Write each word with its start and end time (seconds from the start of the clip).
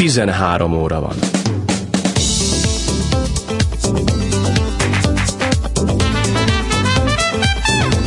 13 0.00 0.72
óra 0.72 1.00
van. 1.00 1.16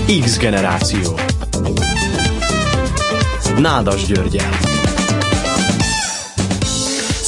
X 0.07 0.37
generáció. 0.37 1.15
Nádas 3.57 4.05
Györgyel. 4.05 4.72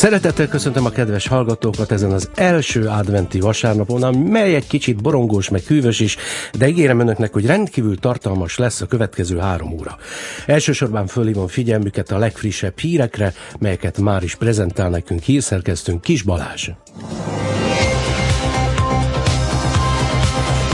Szeretettel 0.06 0.48
köszöntöm 0.48 0.86
a 0.86 0.90
kedves 0.90 1.28
hallgatókat 1.28 1.92
ezen 1.92 2.12
az 2.12 2.30
első 2.36 2.88
adventi 2.88 3.40
vasárnapon, 3.40 4.18
mely 4.18 4.56
egy 4.56 4.68
kicsit 4.68 5.02
borongós, 5.02 5.50
meg 5.50 5.62
hűvös 5.62 6.00
is, 6.00 6.18
de 6.54 6.68
ígérem 6.68 7.00
önöknek, 7.00 7.34
hogy 7.34 7.46
rendkívül 7.46 7.98
tartalmas 7.98 8.58
lesz 8.58 8.82
a 8.82 8.86
következő 8.86 9.38
három 9.38 9.72
óra. 9.72 9.98
Elsősorban 10.46 11.08
fölhívom 11.08 11.48
figyelmüket 11.48 12.12
a 12.12 12.18
legfrissebb 12.18 12.80
hírekre, 12.80 13.34
melyeket 13.60 13.98
már 13.98 14.24
is 14.24 14.36
prezentál 14.36 14.90
nekünk 14.90 15.22
hírszerkesztőnk 15.22 16.02
Kis 16.02 16.22
Balázs. 16.22 16.70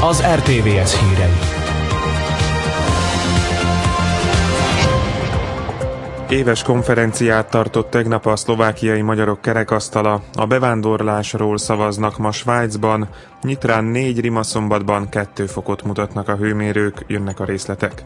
Az 0.02 0.24
RTVS 0.36 1.00
hírei. 1.00 1.61
Éves 6.31 6.63
konferenciát 6.63 7.49
tartott 7.49 7.90
tegnap 7.90 8.26
a 8.26 8.35
szlovákiai 8.35 9.02
magyarok 9.02 9.41
kerekasztala. 9.41 10.21
A 10.34 10.45
bevándorlásról 10.45 11.57
szavaznak 11.57 12.17
ma 12.17 12.31
Svájcban, 12.31 13.09
Nyitrán 13.41 13.84
négy 13.84 14.20
rimaszombatban 14.20 15.09
kettő 15.09 15.45
fokot 15.45 15.84
mutatnak 15.84 16.27
a 16.27 16.35
hőmérők, 16.35 17.04
jönnek 17.07 17.40
a 17.40 17.45
részletek. 17.45 18.04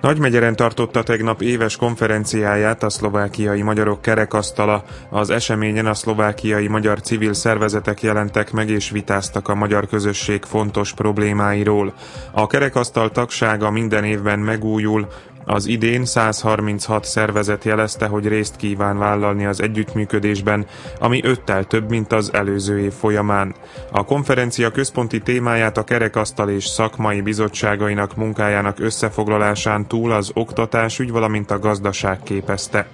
Nagymegyeren 0.00 0.56
tartotta 0.56 1.02
tegnap 1.02 1.42
éves 1.42 1.76
konferenciáját 1.76 2.82
a 2.82 2.90
szlovákiai 2.90 3.62
magyarok 3.62 4.02
kerekasztala. 4.02 4.84
Az 5.10 5.30
eseményen 5.30 5.86
a 5.86 5.94
szlovákiai 5.94 6.66
magyar 6.66 7.00
civil 7.00 7.32
szervezetek 7.32 8.02
jelentek 8.02 8.52
meg 8.52 8.68
és 8.68 8.90
vitáztak 8.90 9.48
a 9.48 9.54
magyar 9.54 9.86
közösség 9.86 10.44
fontos 10.44 10.92
problémáiról. 10.92 11.94
A 12.32 12.46
kerekasztal 12.46 13.10
tagsága 13.10 13.70
minden 13.70 14.04
évben 14.04 14.38
megújul, 14.38 15.08
az 15.48 15.66
idén 15.66 16.04
136 16.04 17.04
szervezet 17.04 17.64
jelezte, 17.64 18.06
hogy 18.06 18.26
részt 18.26 18.56
kíván 18.56 18.98
vállalni 18.98 19.46
az 19.46 19.62
együttműködésben, 19.62 20.66
ami 21.00 21.20
öttel 21.24 21.64
több, 21.64 21.90
mint 21.90 22.12
az 22.12 22.32
előző 22.32 22.78
év 22.80 22.92
folyamán. 22.92 23.54
A 23.90 24.04
konferencia 24.04 24.70
központi 24.70 25.20
témáját 25.20 25.76
a 25.76 25.84
kerekasztal 25.84 26.50
és 26.50 26.66
szakmai 26.66 27.20
bizottságainak 27.20 28.16
munkájának 28.16 28.80
összefoglalásán 28.80 29.86
túl 29.86 30.12
az 30.12 30.30
oktatás 30.34 30.98
ügy, 30.98 31.10
valamint 31.10 31.50
a 31.50 31.58
gazdaság 31.58 32.22
képezte. 32.22 32.86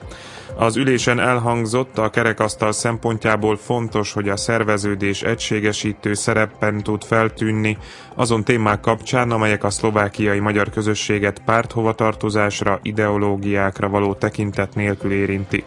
Az 0.57 0.77
ülésen 0.77 1.21
elhangzott, 1.21 1.99
a 1.99 2.11
kerekasztal 2.11 2.73
szempontjából 2.73 3.57
fontos, 3.57 4.13
hogy 4.13 4.29
a 4.29 4.37
szerveződés 4.37 5.23
egységesítő 5.23 6.15
szereppen 6.15 6.83
tud 6.83 7.05
feltűnni 7.05 7.79
azon 8.15 8.45
témák 8.45 8.81
kapcsán, 8.81 9.31
amelyek 9.31 9.65
a 9.65 9.71
szlovákiai 9.71 10.39
magyar 10.39 10.71
közösséget 10.71 11.43
párthovatartozásra, 11.45 12.79
ideológiákra 12.83 13.89
való 13.89 14.15
tekintet 14.15 14.75
nélkül 14.75 15.13
érintik. 15.13 15.65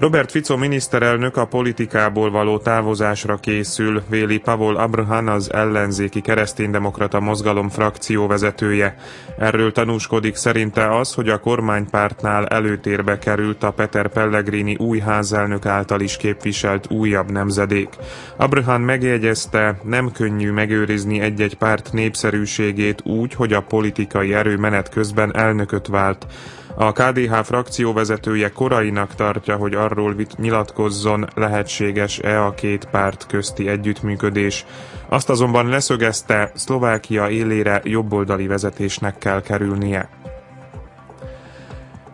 Robert 0.00 0.30
Fico 0.30 0.56
miniszterelnök 0.56 1.36
a 1.36 1.46
politikából 1.46 2.30
való 2.30 2.58
távozásra 2.58 3.36
készül, 3.36 4.02
véli 4.08 4.38
Pavol 4.38 4.76
Abrhan 4.76 5.28
az 5.28 5.52
ellenzéki 5.52 6.20
kereszténydemokrata 6.20 7.20
mozgalom 7.20 7.68
frakció 7.68 8.26
vezetője. 8.26 8.96
Erről 9.38 9.72
tanúskodik 9.72 10.34
szerinte 10.34 10.96
az, 10.98 11.14
hogy 11.14 11.28
a 11.28 11.40
kormánypártnál 11.40 12.46
előtérbe 12.46 13.18
került 13.18 13.62
a 13.62 13.70
Peter 13.70 14.08
Pellegrini 14.08 14.76
új 14.76 14.98
házelnök 14.98 15.66
által 15.66 16.00
is 16.00 16.16
képviselt 16.16 16.90
újabb 16.90 17.30
nemzedék. 17.30 17.88
Abraham 18.36 18.82
megjegyezte, 18.82 19.80
nem 19.82 20.12
könnyű 20.12 20.50
megőrizni 20.50 21.20
egy-egy 21.20 21.54
párt 21.54 21.92
népszerűségét 21.92 23.02
úgy, 23.04 23.34
hogy 23.34 23.52
a 23.52 23.60
politikai 23.60 24.34
erő 24.34 24.56
menet 24.56 24.88
közben 24.88 25.36
elnököt 25.36 25.86
vált. 25.86 26.26
A 26.74 26.92
KDH 26.92 27.34
frakció 27.42 27.92
vezetője 27.92 28.50
korainak 28.50 29.14
tartja, 29.14 29.56
hogy 29.56 29.74
arról 29.74 30.14
nyilatkozzon, 30.38 31.28
lehetséges-e 31.34 32.44
a 32.44 32.54
két 32.54 32.84
párt 32.84 33.26
közti 33.26 33.68
együttműködés. 33.68 34.66
Azt 35.08 35.30
azonban 35.30 35.68
leszögezte, 35.68 36.50
Szlovákia 36.54 37.28
élére 37.28 37.80
jobboldali 37.84 38.46
vezetésnek 38.46 39.18
kell 39.18 39.42
kerülnie. 39.42 40.08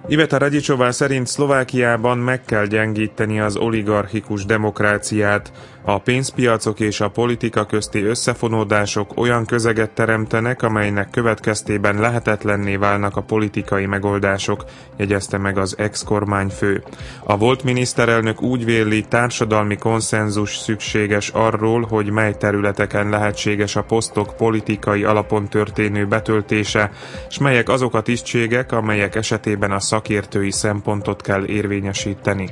Iveta 0.09 0.39
Radicsová 0.39 0.91
szerint 0.91 1.27
Szlovákiában 1.27 2.19
meg 2.19 2.45
kell 2.45 2.67
gyengíteni 2.67 3.41
az 3.41 3.57
oligarchikus 3.57 4.45
demokráciát. 4.45 5.53
A 5.89 5.99
pénzpiacok 5.99 6.81
és 6.81 7.01
a 7.01 7.09
politika 7.09 7.67
közti 7.67 8.03
összefonódások 8.03 9.17
olyan 9.17 9.45
közeget 9.45 9.91
teremtenek, 9.91 10.63
amelynek 10.63 11.11
következtében 11.11 12.01
lehetetlenné 12.01 12.77
válnak 12.77 13.17
a 13.17 13.21
politikai 13.21 13.87
megoldások, 13.87 14.65
jegyezte 14.97 15.39
meg 15.39 15.59
az 15.59 15.75
ex-kormányfő. 15.79 16.83
A 17.25 17.37
volt 17.37 17.63
miniszterelnök 17.63 18.43
úgy 18.43 18.65
véli, 18.65 19.03
társadalmi 19.03 19.77
konszenzus 19.77 20.57
szükséges 20.57 21.29
arról, 21.29 21.87
hogy 21.89 22.11
mely 22.11 22.35
területeken 22.35 23.09
lehetséges 23.09 23.77
a 23.77 23.83
posztok 23.83 24.37
politikai 24.37 25.05
alapon 25.05 25.49
történő 25.49 26.07
betöltése, 26.07 26.91
és 27.29 27.39
melyek 27.39 27.69
azok 27.69 27.95
a 27.95 28.03
tisztségek, 28.03 28.73
amelyek 28.73 29.15
esetében 29.15 29.71
a 29.71 29.81
szakértői 29.81 30.51
szempontot 30.51 31.23
kell 31.23 31.45
érvényesíteni. 31.45 32.51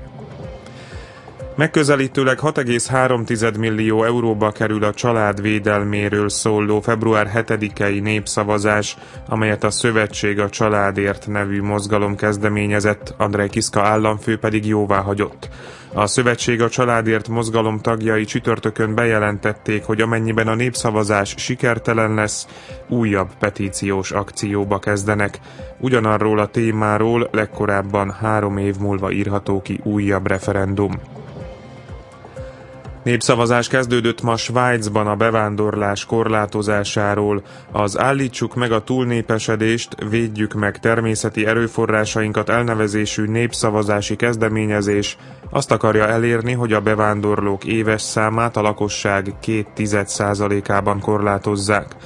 Megközelítőleg 1.56 2.38
6,3 2.42 3.58
millió 3.58 4.04
euróba 4.04 4.50
kerül 4.50 4.84
a 4.84 4.94
család 4.94 5.40
védelméről 5.40 6.28
szóló 6.28 6.80
február 6.80 7.30
7-i 7.34 8.02
népszavazás, 8.02 8.96
amelyet 9.28 9.64
a 9.64 9.70
Szövetség 9.70 10.38
a 10.38 10.48
Családért 10.48 11.26
nevű 11.26 11.62
mozgalom 11.62 12.16
kezdeményezett, 12.16 13.14
Andrei 13.18 13.48
Kiszka 13.48 13.82
államfő 13.82 14.38
pedig 14.38 14.66
jóvá 14.66 15.00
hagyott. 15.00 15.48
A 15.92 16.06
Szövetség 16.06 16.62
a 16.62 16.68
Családért 16.68 17.28
mozgalom 17.28 17.80
tagjai 17.80 18.24
csütörtökön 18.24 18.94
bejelentették, 18.94 19.84
hogy 19.84 20.00
amennyiben 20.00 20.48
a 20.48 20.54
népszavazás 20.54 21.34
sikertelen 21.36 22.14
lesz, 22.14 22.46
újabb 22.88 23.28
petíciós 23.38 24.10
akcióba 24.10 24.78
kezdenek. 24.78 25.38
Ugyanarról 25.78 26.38
a 26.38 26.46
témáról 26.46 27.28
legkorábban 27.32 28.10
három 28.10 28.56
év 28.56 28.76
múlva 28.78 29.10
írható 29.10 29.62
ki 29.62 29.80
újabb 29.82 30.26
referendum. 30.26 31.22
Népszavazás 33.04 33.68
kezdődött 33.68 34.22
ma 34.22 34.36
Svájcban 34.36 35.06
a 35.06 35.14
bevándorlás 35.16 36.04
korlátozásáról. 36.04 37.42
Az 37.72 37.98
Állítsuk 37.98 38.54
meg 38.54 38.72
a 38.72 38.84
túlnépesedést, 38.84 39.96
védjük 40.10 40.52
meg 40.52 40.78
természeti 40.78 41.46
erőforrásainkat 41.46 42.48
elnevezésű 42.48 43.24
népszavazási 43.24 44.16
kezdeményezés 44.16 45.16
azt 45.50 45.70
akarja 45.70 46.06
elérni, 46.08 46.52
hogy 46.52 46.72
a 46.72 46.80
bevándorlók 46.80 47.64
éves 47.64 48.02
számát 48.02 48.56
a 48.56 48.62
lakosság 48.62 49.34
két 49.40 49.68
százalékában 50.04 51.00
korlátozzák. 51.00 51.96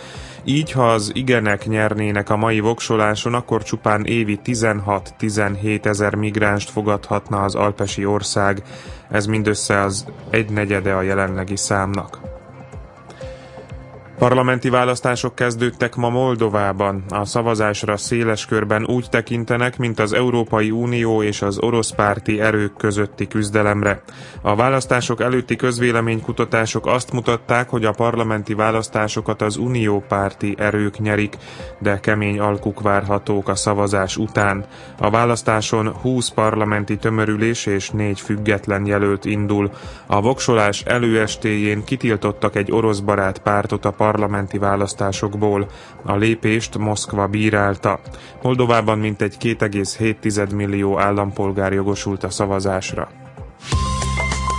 Így, 0.45 0.73
ha 0.73 0.93
az 0.93 1.11
igenek 1.15 1.67
nyernének 1.67 2.31
a 2.31 2.37
mai 2.37 2.61
voksoláson, 2.61 3.35
akkor 3.35 3.63
csupán 3.63 4.05
évi 4.05 4.41
16-17 4.45 5.85
ezer 5.85 6.15
migránst 6.15 6.71
fogadhatna 6.71 7.43
az 7.43 7.55
alpesi 7.55 8.05
ország. 8.05 8.63
Ez 9.11 9.27
mindössze 9.27 9.81
az 9.81 10.07
egynegyede 10.31 10.93
a 10.93 11.03
jelenlegi 11.03 11.57
számnak. 11.57 12.28
Parlamenti 14.19 14.69
választások 14.69 15.35
kezdődtek 15.35 15.95
ma 15.95 16.09
Moldovában. 16.09 17.05
A 17.09 17.25
szavazásra 17.25 17.97
széles 17.97 18.47
körben 18.47 18.85
úgy 18.87 19.07
tekintenek, 19.11 19.79
mint 19.79 20.01
az 20.01 20.13
Európai 20.13 20.71
Unió 20.71 21.23
és 21.23 21.43
az 21.43 21.59
orosz 21.59 21.91
párti 21.91 22.41
erők 22.41 22.77
közötti 22.77 23.29
küzdelemre. 23.29 24.03
A 24.43 24.55
választások 24.55 25.21
előtti 25.21 25.57
közvéleménykutatások 25.57 26.87
azt 26.87 27.13
mutatták, 27.13 27.69
hogy 27.69 27.85
a 27.85 27.91
parlamenti 27.91 28.55
választásokat 28.55 29.43
az 29.43 29.57
unió 29.57 30.05
párti 30.09 30.55
erők 30.59 30.99
nyerik, 30.99 31.37
de 31.79 32.01
kemény 32.01 32.39
alkuk 32.39 32.81
várhatók 32.81 33.49
a 33.49 33.55
szavazás 33.55 34.17
után. 34.17 34.65
A 34.99 35.11
választáson 35.11 35.89
20 35.89 36.29
parlamenti 36.29 36.97
tömörülés 36.97 37.67
és 37.67 37.91
4 37.91 38.21
független 38.21 38.87
jelölt 38.87 39.25
indul. 39.25 39.71
A 40.07 40.21
voksolás 40.21 40.83
előestéjén 40.83 41.85
kitiltottak 41.85 42.57
egy 42.57 42.73
orosz 42.73 42.99
barát 43.01 43.39
pártot 43.39 43.85
a 43.85 43.91
parlamenti 44.11 44.59
választásokból. 44.59 45.71
A 46.03 46.17
lépést 46.17 46.79
Moszkva 46.79 47.27
bírálta. 47.27 48.01
Moldovában 48.43 48.99
mintegy 48.99 49.37
2,7 49.41 50.55
millió 50.55 50.99
állampolgár 50.99 51.73
jogosult 51.73 52.25
a 52.25 52.31
szavazásra. 52.31 53.09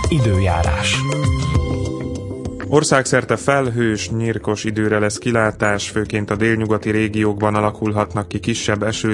Időjárás. 0.08 0.96
Országszerte 2.68 3.36
felhős, 3.36 4.10
nyírkos 4.10 4.64
időre 4.64 4.98
lesz 4.98 5.18
kilátás, 5.18 5.88
főként 5.88 6.30
a 6.30 6.36
délnyugati 6.36 6.90
régiókban 6.90 7.54
alakulhatnak 7.54 8.28
ki 8.28 8.40
kisebb 8.40 8.82
eső 8.82 9.08